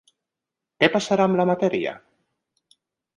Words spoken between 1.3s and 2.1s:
amb la matèria?